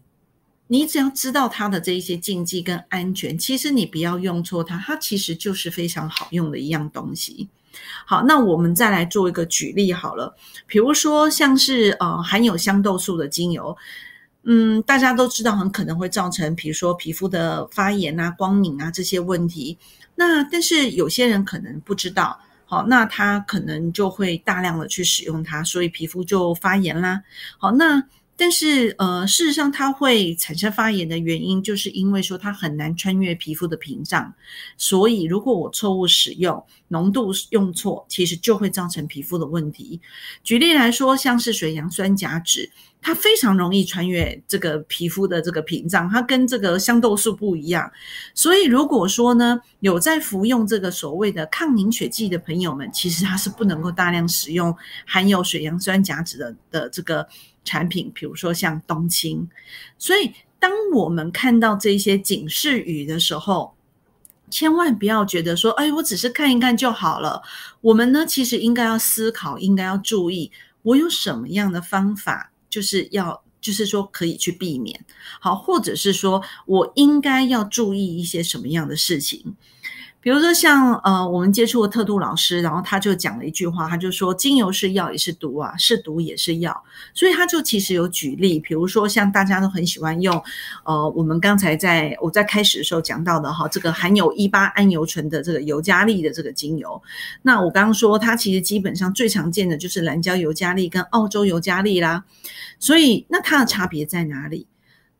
[0.67, 7.47] 你只要知道它的这一些禁忌跟安全，其实你不要用错它，它其实就是非常好用的一样东西。
[8.06, 13.78] 好，那我们再来做一个举例好了，比如说像是呃含有香豆素的精油，
[14.43, 19.78] 嗯，大家都知道很可能会造成，比如说皮肤的发炎啊、光敏啊这些问题。
[20.15, 22.39] 那但是有些人可能不知道。
[22.73, 27.21] 好，那他可能就会大量的去使用它，所以皮肤就发炎啦。
[27.59, 28.03] 好，那
[28.36, 34.33] 但是呃，事实上它会产生发炎的原因，就是因为说它很难穿越皮肤的屏障，
[34.75, 40.01] 所以如果我错误使用，浓度用错，其实就会造成皮肤的问题。
[40.43, 42.71] 举例来说，像是水杨酸甲酯。
[43.04, 47.92] 它非常容易穿越这个皮肤的这个屏障，它跟这个香豆素不一样。
[48.34, 54.74] 所以如果说呢，有在服用这个所谓的抗凝血剂的朋友们，其实它是不能够大量使用
[55.06, 57.28] 含有水杨酸甲酯的的这个
[57.66, 59.48] 产品，比如说像冬青。
[59.98, 63.76] 所以当我们看到这些警示语的时候，
[64.50, 67.42] 千万不要觉得说，哎，我只是看一看就好了。
[67.82, 70.52] 我们呢，其实应该要思考，应该要注意，
[70.84, 72.52] 我有什么样的方法。
[72.73, 75.05] 就是要，就是说可以去避免，
[75.39, 79.55] 好，或者是说我应该要注意一些什么样的事情。
[80.23, 86.83] 比如说像呃，我们接触的特度老师，然后他就讲了一句话，他就说精油是药也是毒啊，是毒也是药。
[87.13, 90.41] 所以他就其实有举例，比如说像大家都很喜欢用，
[90.86, 97.01] 呃，我们刚才在我在开始的时候讲到的哈，这个含有一八桉油醇的这个尤加利的这个精油。
[97.41, 102.23] 那我刚刚说它其实基本上最常见的就是蓝椒尤加利跟澳洲尤加利啦。
[102.79, 104.67] 所以那它的差别在哪里？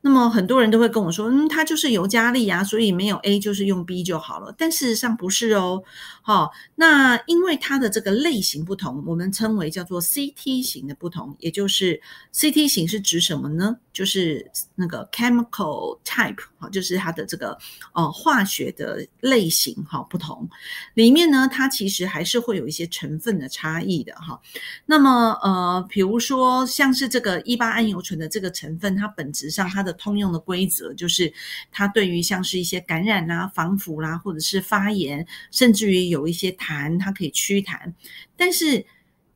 [0.06, 4.54] 那么很多人都会跟我说，嗯，它就是尤加利啊，所以没有 A 就是用 B 就好了。
[4.58, 5.82] 但事实上不是哦，
[6.22, 12.02] 好，那因为它的这个类型不同，我们称为叫做 CT 型的不同，也就是
[12.34, 13.78] CT 型是指什么呢？
[13.94, 17.56] 就是那个 chemical type 哈，就是它的这个
[17.94, 20.50] 呃化学的类型哈不同，
[20.96, 24.42] 里面呢它其实还是会有一些成分的差异的哈。
[24.88, 31.32] 那么呃，比如说像是这个一八桉油醇的这个成分，它本质上它的通用的规则就是
[31.72, 37.94] 它对于像是一些感染啦、防腐啦，或者是发炎，甚至于有一些痰，它可以祛痰。
[38.36, 38.84] 但是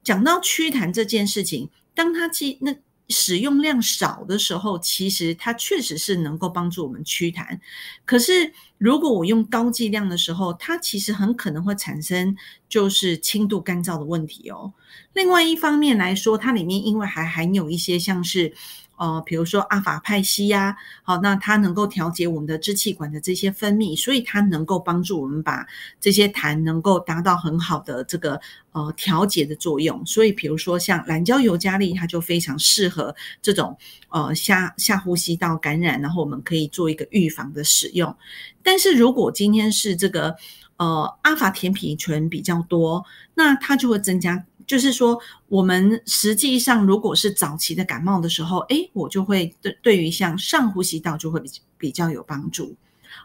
[0.03, 2.75] 讲到祛痰这件事情，当它其那。
[3.09, 7.59] 使用量少的时候，其实它确实是能够帮助我们祛痰。
[8.05, 12.35] 可是如果我用高剂量的时候，它其实很可能会产生
[12.67, 14.73] 就是轻度干燥的问题哦。
[15.13, 18.53] 另外一方面来说，它里面因为还含有一些像是。
[18.97, 25.65] 呃，比如说阿法派西呀，好，那它能够调节我们的支气管的这些分泌，所以它能够帮助我们把
[26.01, 28.39] 这些痰能够达到很好的这个
[28.71, 30.03] 呃调节的作用。
[30.05, 33.77] 所以，比如说像蓝椒尤加利，它就非常适合这种
[34.09, 38.15] 呃下下呼吸道感染，然后我们可以做一个预防的使用。
[38.63, 40.35] 但是如果今天是这个
[40.77, 43.05] 呃阿法甜皮醇比较多，
[43.35, 44.43] 那它就会增加。
[44.67, 52.75] 就是说，我们实际上如果是早期的感冒的时候，诶，我就会对对于像上呼吸道就会比比较有帮助。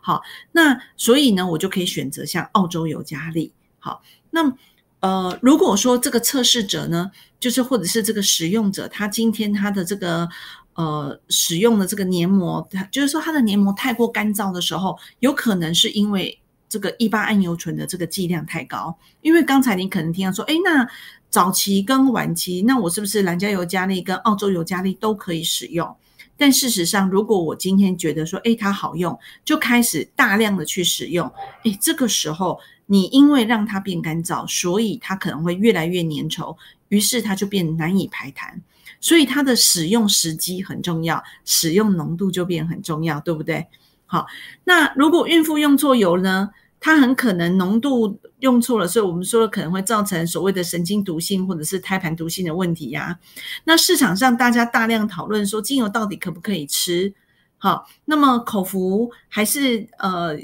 [0.01, 3.53] 好，那所以呢，我就可以选择像澳洲尤加利。
[3.81, 4.01] 好，
[4.31, 4.57] 那
[5.01, 10.29] 呃，如果说这个测试者呢，就是或者是这个使用者，他今天他的这个
[10.75, 16.39] 呃使用的这个黏膜，就是说他的黏膜太过干燥的时候，有可能是因为。
[16.73, 20.89] 这个一八桉油醇的这个剂量太高，因为刚才你可能听到说，哎，那
[21.29, 25.95] 早期跟晚期，那我是不是蓝加油加利跟澳洲油加利都可以使用？
[26.39, 31.31] 但事实上，如果我今天觉得说，哎，它好用，就开始大量的去使用，
[31.63, 36.57] 哎，这个时候你因为让它变干燥，所以它可能会越来越粘稠，
[36.89, 38.55] 于是它就变难以排痰。
[38.99, 43.67] 所以它的使用时机很重要，使用浓度就变很重要，对不对？
[44.13, 44.27] 好，
[44.65, 46.51] 那如果孕妇用错油呢？
[46.79, 53.19] 它很可能浓度用错了，所以我们说了可能会造成所谓的神经毒性或者是胎盘毒性的问题呀。
[53.65, 57.15] 那市场上大家大量讨论说精油到底可不可以吃？
[57.57, 60.37] 好，那么口服还是呃，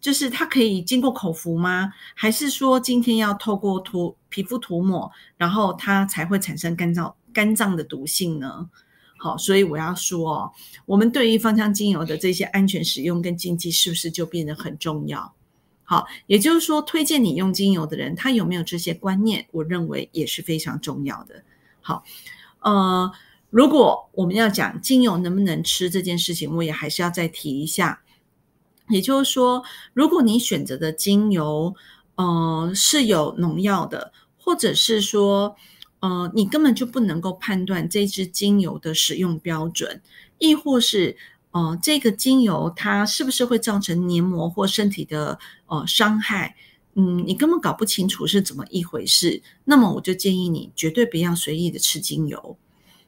[0.00, 1.92] 就是它可以经过口服吗？
[2.14, 8.70] 还是说今天要透过涂皮肤涂抹，然后它才会产生干燥肝脏的毒性呢？
[9.22, 10.50] 好，所以我要说，
[10.86, 15.34] 我们对于芳香精油的这些安全使用跟禁忌，是不是就变得很重要？
[15.84, 19.46] 好，也就是说，推荐你用精油的人，他有没有这些观念？
[19.50, 21.42] 我认为也是非常重要的。
[21.82, 22.02] 好，
[22.60, 23.12] 呃，
[23.50, 28.00] 如果我们要讲精油能不能吃这件事情，我也还是要再提一下。
[28.88, 29.62] 也就是说，
[29.92, 31.74] 如果你选择的精油，
[32.14, 35.56] 呃，是有农药的，或者是说，
[36.00, 40.02] 呃，你根本就不能够判断这支精油的使用标准，
[40.38, 41.16] 亦或是。
[41.52, 45.36] 呃，这个精油它是不是会造成黏膜或身体的
[45.66, 46.54] 呃伤害？
[46.94, 49.42] 嗯，你根本搞不清楚是怎么一回事。
[49.64, 52.56] 那么我就建议你绝对不要随意的吃精油。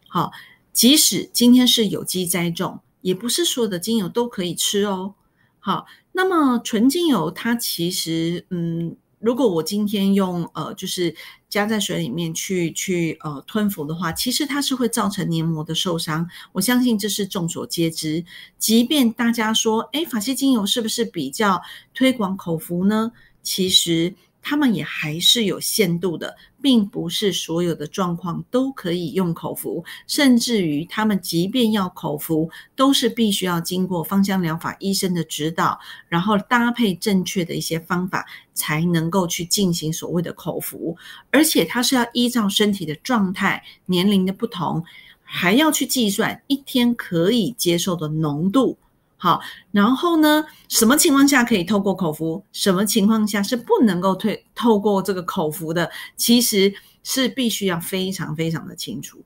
[0.09, 0.33] 好，
[0.73, 5.15] 即使今天是有机栽种，也不是所有的精油都可以吃哦。
[5.61, 8.97] 好，那么纯精油它其实嗯。
[9.23, 11.15] 如果我今天用呃，就是
[11.49, 16.29] 加在水里面去去呃吞服的话，其实它是会造成黏膜的受伤。
[16.53, 18.25] 我相信这是众所皆知。
[18.59, 21.63] 即便大家说，哎，法西精油是不是比较
[21.95, 23.13] 推广口服呢？
[23.43, 24.15] 其实。
[24.43, 35.79] 他们也还是有限度的，并不是所有的状况都可以用口服，甚至于他们即便要口服，都是必须要经过芳香疗法医生的指导，
[36.09, 40.97] 然后搭配正确的一些方法，才能够去进行所谓的口服，
[41.31, 44.85] 而且它是要依照身体的状态、年龄的不同，
[45.23, 48.77] 还要去计算一天可以接受的浓度。
[49.23, 50.45] 好，然后呢？
[50.69, 52.43] 什么情况下可以透过口服？
[52.51, 55.89] 什么情况下是不能够退透过这个口服的？
[56.17, 59.23] 其实是必须要非常非常的清楚，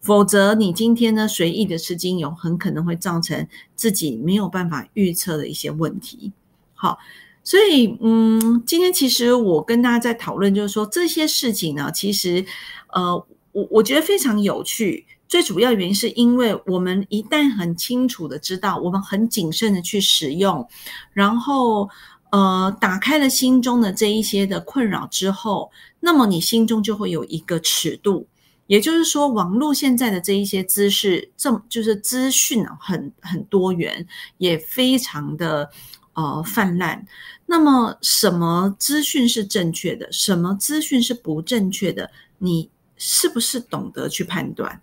[0.00, 6.30] 否则你今天呢随意的吃精油，很可能会造成自己没有办法预测的一些问题。
[6.74, 7.00] 好，
[7.42, 12.46] 所以嗯，今天其实我跟大家在讨论，就是说这些事情呢，其实
[12.92, 13.16] 呃，
[13.50, 15.06] 我我觉得非常有趣。
[15.30, 20.68] 最主要原因是因为我们一旦很清楚的知道，我们很谨慎的去使用，
[21.12, 21.88] 然后
[22.32, 25.70] 呃打开了心中的这一些的困扰之后，
[26.00, 28.26] 那么你心中就会有一个尺度，
[28.66, 34.04] 也就是说，网络现在的这一些知识，这就是资讯很很多元，
[34.38, 35.70] 也非常的
[36.14, 37.06] 呃泛滥。
[37.46, 44.82] 那么什么资讯是正确的，什么资讯是不正确的，你是不是懂得去判断？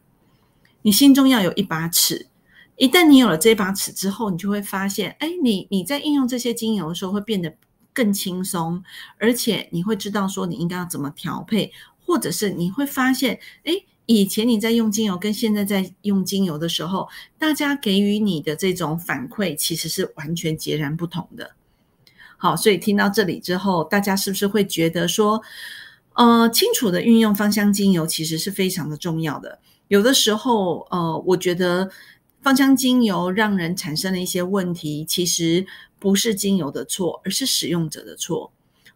[0.88, 2.28] 你心中要有一把尺，
[2.78, 7.54] 一旦你有了这把尺之后，你就会发现，哎，你你在应用这些精油的时候会变得
[7.92, 8.82] 更轻松，
[9.18, 11.74] 而且你会知道说你应该要怎么调配，
[12.06, 13.74] 或者是你会发现，哎，
[14.06, 21.52] 以前你在用精油跟现在在用精油的时候，大家给予你的这种反馈其实是完全截然不同的。
[22.38, 25.42] 好，所以听到这里之后，大家是不是会觉得说，
[26.14, 29.60] 呃，清楚的运用芳香精油其实是非常的重要的。
[29.88, 31.90] 有的时候，呃，我觉得
[32.42, 35.66] 芳香精油让人产生了一些问题，其实
[36.00, 38.52] 不是精油的错，而是使用者的错，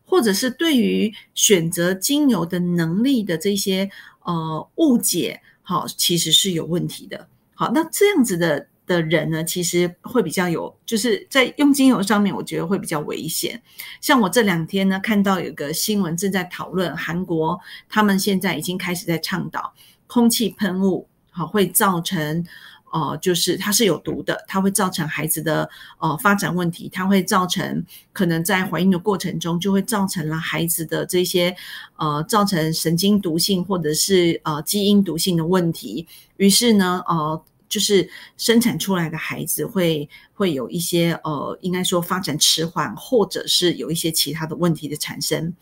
[0.05, 3.89] 或者是对于选择精油的能力的这些
[4.23, 7.27] 呃误解，好，其实是有问题的。
[7.53, 13.61] 好，那这样子的的人呢，其实会比较有，就是在用精油上面，我觉得会比较危险。
[14.01, 19.73] 像我这两天呢，看到有个新闻正在讨论，韩国他们现在已经开始在倡导。
[20.11, 22.45] 空气喷雾好会造成，
[22.91, 27.81] 呃，就是它是有毒的，它会造成孩子的呃发展问题，它会造成
[28.11, 31.55] 可能在怀孕的过程中就会造成了孩子的这些
[31.95, 36.05] 呃造成神经毒性或者是呃基因毒性的问题。
[36.35, 37.41] 于是呢，呃，
[37.71, 45.53] 就是生产出来的孩子会会有一些呃，应该说发展迟缓，或者是有一些其他的问题的产生。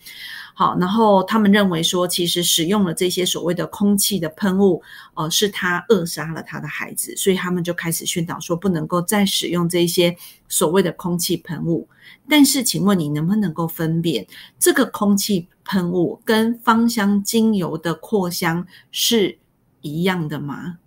[0.55, 4.82] 好，然后他们认为说，其实使用了这些所谓的空气的喷雾，
[5.14, 10.18] 呃，是他扼杀了他的孩子，所以他们就开始宣导说，不能够再使用这些
[10.49, 11.88] 所谓的空气喷雾。
[12.28, 19.38] 但是，请问你能不能够分辨这个空气喷雾跟芳香精油的扩香是
[19.82, 20.80] 一样的吗？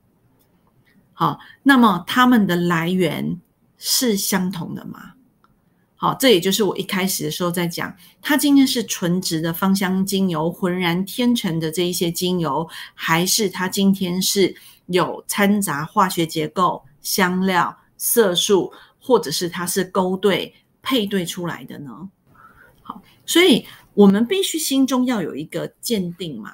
[1.23, 3.41] 好，那么它们的来源
[3.79, 5.13] 是相同的吗？
[5.95, 14.53] 好，这也就是我一开始的时候在讲，它今天是纯植的芳香精油，浑然天成的这一些精油，还是它今天是
[14.87, 20.53] 有掺杂化学结构、香料、色素，或者是它是勾兑
[20.83, 22.11] 配对出来的呢？
[22.83, 23.65] 好，所以
[23.95, 26.51] 我们必须心中要有一个鉴定嘛。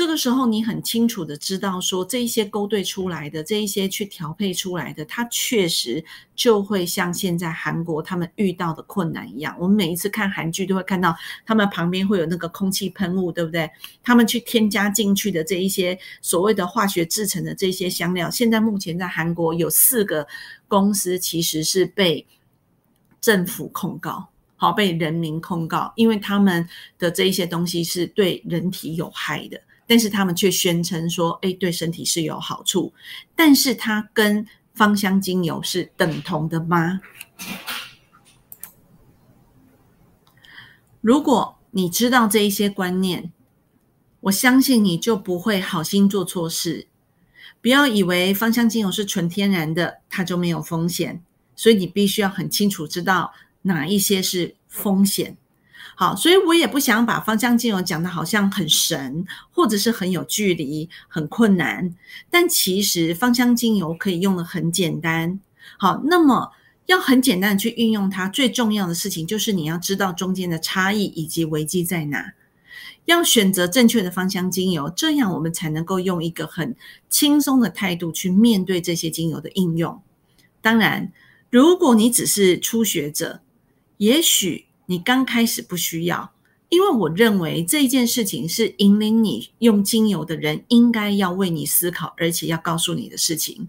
[0.00, 6.02] 这个时候，你很清楚的知道，说这一些勾兑出来的，这一些去调配出来的，它确实
[6.34, 9.54] 就会像现在韩国他们遇到的困难一样。
[9.60, 13.70] 我们每一次看韩剧都会看到，他们旁边会有那个空气喷雾，对不对？
[14.02, 20.26] 他们去添加进去的这一些所谓的化学制成的这些香料，现在目前在韩国有四个
[20.66, 22.26] 公司其实是被
[23.20, 26.66] 政府控告，好被人民控告，因为他们
[26.98, 29.60] 的这一些东西是对人体有害的。
[29.90, 32.94] 但是他们却宣称说：“哎，对身体是有好处。”
[33.34, 37.00] 但是它跟芳香精油是等同的吗？
[41.00, 43.32] 如果你知道这一些观念，
[44.20, 46.86] 我相信你就不会好心做错事。
[47.60, 51.20] 不要以为芳香精油是纯天然的，它就没有风险。
[51.56, 53.32] 所以你必须要很清楚知道
[53.62, 55.36] 哪一些是风险。
[56.00, 61.94] 好，所以我也不想把芳香精油讲的好像很神，或者是很有距离、很困难。
[62.30, 65.38] 但其实芳香精油可以用的很简单。
[65.76, 66.52] 好，那么
[66.86, 72.32] 要很简单的去运用它，最重要的事情就是你要知道中间的差异以及危机在哪。
[73.04, 76.74] 要选择正确的芳香精油，这样我们才能够用一个很
[77.10, 80.00] 轻松的态度去面对这些精油的应用。
[80.62, 81.12] 当然，
[81.50, 83.42] 如果你只是初学者，
[83.98, 84.69] 也许。
[84.90, 86.32] 你刚开始不需要，
[86.68, 93.68] 因为我认为这一件事情是引领你用精油的人应该要为你思考，而且要告诉你的事情。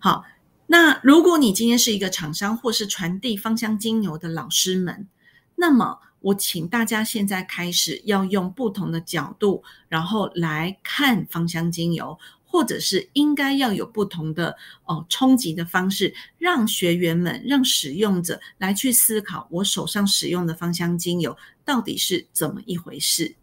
[0.00, 0.24] 好，
[0.66, 5.06] 那如果你今天是一个厂商或是传递芳香精油的老师们，
[5.54, 12.18] 那么我请大家现在开始要用不同的角度，然后来看芳香精油。
[12.46, 23.34] 或者是应该要有不同的哦冲击的方式，让学员们、让使用者来去思考，我手上使用的芳香精油到底是怎么一回事。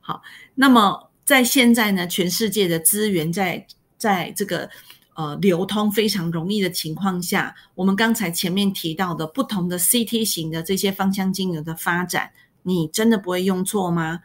[0.00, 0.22] 好，
[0.54, 3.66] 那么在现在呢，全世界的资源在
[3.96, 4.70] 在这个
[5.14, 12.30] 呃流通非常容易的情况下，我们刚才前面提到的不同的 CT 型的这些芳香精油的发展，
[12.62, 14.20] 你真的不会用错吗？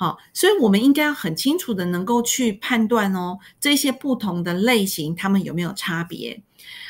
[0.00, 6.42] 好，所以我们应该要很清楚的能够去判断哦，这些不同的类型它们有没有差别。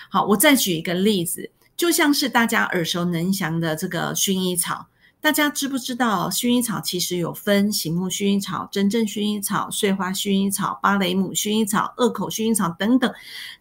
[0.09, 4.87] 好，我再举一个例子，就像是大家耳熟能详的这个薰衣草，
[5.21, 13.13] 大家知不知道薰衣草其实有分醒目薰衣草、真正薰衣草、碎花薰衣草、芭蕾姆薰衣草、二口薰衣草等等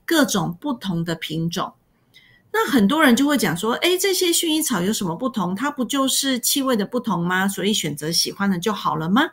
[0.06, 1.74] 各种不同的品种。
[2.52, 5.56] 那很多人就会讲说，哎，这些薰衣草有什么不同？
[5.56, 7.48] 它不就是气味的不同吗？
[7.48, 9.24] 所以选择喜欢的就好了吗？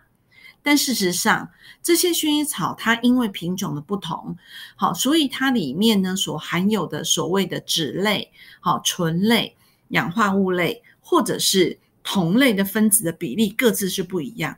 [0.66, 1.48] 但事实上，
[1.80, 4.36] 这些薰衣草它因为品种的不同，
[4.74, 9.54] 好，所以它里面呢所含有的所谓的脂类、好醇类、
[9.90, 14.56] 氧化物类或者是同类的分子的比例各自是不一样。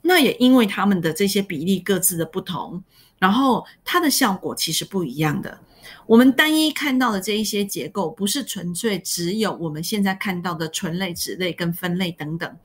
[0.00, 2.82] 那也因为它们的这些比例各自的不同，
[3.18, 5.60] 然后它的效果其实不一样的。
[6.06, 12.56] 我们单一看到的这一些结构，不是纯粹只有我们现在看到的醇类、酯类跟分类等等，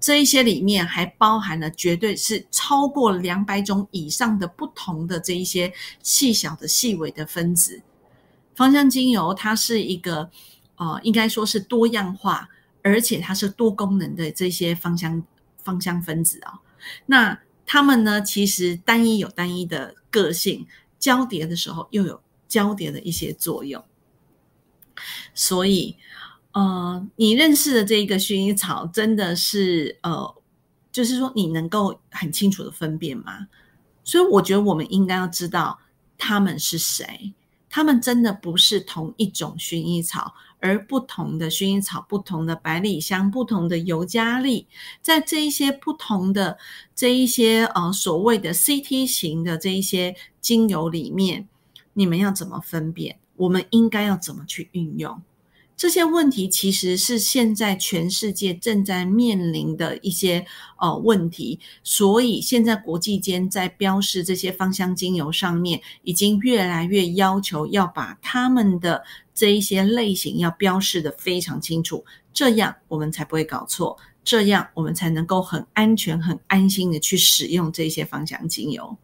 [0.00, 7.80] 这一些里面还包含了绝对是超过两百种以上的不同的这一些细小的细微的分子。
[8.54, 10.30] 芳香精油它是一个
[10.76, 12.48] 呃，应该说是多样化，
[12.82, 15.22] 而且它是多功能的这些芳香
[15.62, 16.60] 芳香分子啊。
[17.06, 20.66] 那它们呢，其实单一有单一的个性，
[20.98, 22.20] 交叠的时候又有。
[22.52, 23.82] 交叠的一些作用，
[25.32, 25.96] 所以，
[26.52, 30.34] 呃，你认识的这一个薰衣草，真的是呃，
[30.92, 33.48] 就是说你能够很清楚的分辨吗？
[34.04, 35.78] 所以，我觉得我们应该要知道
[36.18, 37.32] 他们是谁，
[37.70, 44.66] 他们真的不是同一种薰衣草，而不同的薰衣草、不同的百里香、不同的尤加利，
[45.00, 46.58] 在这一些不同的
[46.94, 51.48] 这一些呃所谓的 CT 型的这一些精油里面，
[51.94, 53.18] 你们要怎么分辨？
[53.36, 55.20] 我们应该要怎么去运用？
[55.74, 60.46] 这些问题其实是现在全世界正在面临的一些
[60.78, 69.02] 呃问题，所以现在国际间在标示这些芳香精油上面，已经越来越要求要把他们的
[69.34, 78.96] 这一些类型要标示的非常清楚，这样我们才不会搞错，这样我们才能够很安全、很安心的去使用这些芳香精油。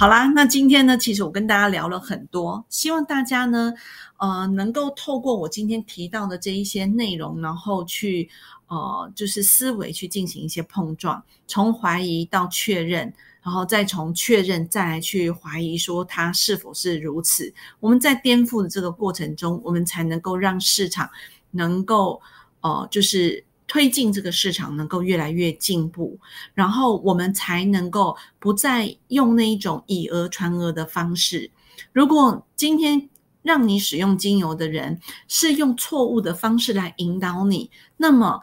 [0.00, 3.74] 好啦，那今天呢，其实我跟大家聊了很多，希望大家呢，
[4.16, 8.26] 呃，能够透过我今天提到的这一些内容，然后去，
[8.68, 17.52] 呃，就是思维去进行一些碰撞，从怀疑到确认，然后再从确认再来去怀疑，说它是否是如此。
[17.78, 21.10] 我们在颠覆的这个过程中，我们才能够让市场
[21.50, 22.22] 能够，
[22.62, 23.44] 呃，就是。
[23.70, 26.18] 推进这个市场能够越来越进步，
[26.54, 31.52] 然后我们才能够不再用那一种以讹传讹的方式。
[31.92, 33.08] 如果今天
[33.42, 34.98] 让你使用精油的人
[35.28, 38.40] 是用错误的方式来引导你，那么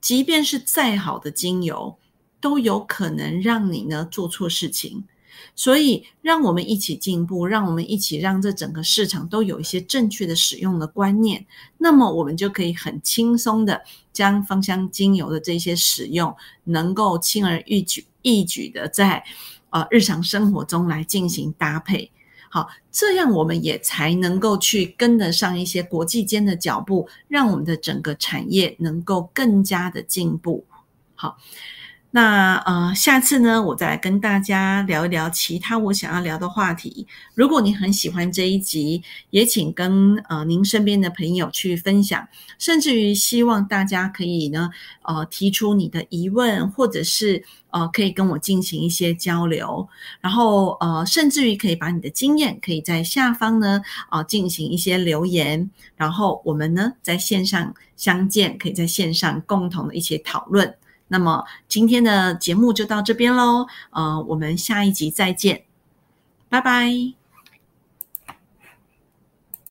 [0.00, 1.98] 即便是再好的精油，
[2.40, 5.04] 都有可能让你呢做错事情。
[5.54, 11.44] 所以，让我们一起进步，让我们一起让这整个市场都有一些正确的使用的观念，
[11.78, 19.22] 那么我们就可以很轻松的将芳香精油的这些使用，能够轻而易举、易举的在
[19.70, 22.10] 呃日常生活中来进行搭配。
[22.48, 30.64] 好，这样我们也才能够去跟得上一些国际间的脚步，让我们的整个产业能够更加的进步。
[31.14, 31.36] 好。
[32.14, 37.06] 那呃，下次呢，我再跟大家聊一聊其他我想要聊的话题。
[37.34, 44.70] 如果你很喜欢这一集，也请跟呃您身边的朋友去分享，甚至于希望大家可以呢
[45.04, 49.88] 呃提出你的疑问，或者是呃可以跟我进行一些交流，
[50.20, 60.74] 然后呃甚至于可以把你的经验可以在下方呢啊进行一些留言，然后我们呢在线上相见，可以在线上共同的一起讨论。
[61.12, 65.64] 那么今天的节目就到这边喽，呃，我们下一集再见，
[66.48, 67.21] 拜拜。